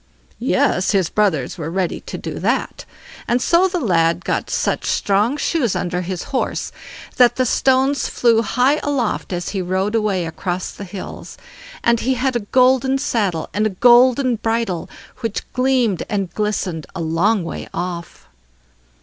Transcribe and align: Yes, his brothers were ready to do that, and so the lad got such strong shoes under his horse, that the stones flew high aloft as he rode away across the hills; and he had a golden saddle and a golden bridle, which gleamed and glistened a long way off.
Yes, 0.39 0.93
his 0.93 1.11
brothers 1.11 1.59
were 1.59 1.69
ready 1.69 1.99
to 1.99 2.17
do 2.17 2.39
that, 2.39 2.85
and 3.27 3.39
so 3.39 3.67
the 3.67 3.79
lad 3.79 4.25
got 4.25 4.49
such 4.49 4.87
strong 4.87 5.37
shoes 5.37 5.75
under 5.75 6.01
his 6.01 6.23
horse, 6.33 6.71
that 7.17 7.35
the 7.35 7.45
stones 7.45 8.07
flew 8.07 8.41
high 8.41 8.79
aloft 8.81 9.31
as 9.31 9.49
he 9.49 9.61
rode 9.61 9.93
away 9.93 10.25
across 10.25 10.71
the 10.71 10.85
hills; 10.85 11.37
and 11.83 11.99
he 11.99 12.15
had 12.15 12.35
a 12.35 12.39
golden 12.49 12.97
saddle 12.97 13.47
and 13.53 13.67
a 13.67 13.77
golden 13.77 14.37
bridle, 14.37 14.89
which 15.19 15.43
gleamed 15.53 16.01
and 16.09 16.33
glistened 16.33 16.87
a 16.95 16.99
long 16.99 17.43
way 17.43 17.69
off. 17.71 18.27